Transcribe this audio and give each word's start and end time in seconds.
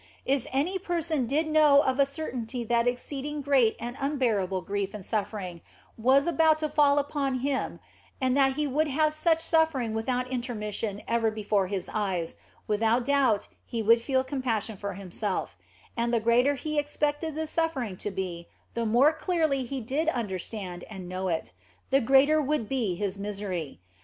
If 0.25 0.47
any 0.51 0.79
person 0.79 1.27
did 1.27 1.45
know 1.47 1.83
of 1.83 1.99
a 1.99 2.07
certainty 2.07 2.63
that 2.63 2.87
ex 2.87 3.05
ceeding 3.05 3.43
great 3.43 3.75
and 3.79 3.95
unbearable 3.99 4.61
grief 4.61 4.95
and 4.95 5.05
suffering 5.05 5.61
was 5.95 6.25
about 6.25 6.57
to 6.65 6.69
fall 6.69 6.97
upon 6.97 7.41
him 7.41 7.79
and 8.19 8.35
that 8.35 8.53
he 8.53 8.65
would 8.65 8.87
have 8.87 9.13
such 9.13 9.41
suffering 9.41 9.93
without 9.93 10.27
intermission 10.27 11.03
ever 11.07 11.29
before 11.29 11.67
his 11.67 11.87
eyes, 11.93 12.37
without 12.65 13.05
doubt 13.05 13.49
he 13.63 13.83
would 13.83 14.01
feel 14.01 14.23
compassion 14.23 14.75
for 14.75 14.95
himself; 14.95 15.55
and 15.95 16.11
the 16.11 16.19
greater 16.19 16.55
he 16.55 16.79
expected 16.79 17.35
the 17.35 17.45
suffering 17.45 17.95
to 17.97 18.09
be, 18.09 18.47
and 18.75 18.81
the 18.81 18.85
more 18.89 19.13
clearly 19.13 19.65
he 19.65 19.81
did 19.81 20.09
understand 20.09 20.83
and 20.89 21.07
know 21.07 21.27
it, 21.27 21.53
the 21.91 22.01
greater 22.01 22.41
would 22.41 22.67
be 22.67 22.95
his 22.95 23.19
misery. 23.19 23.79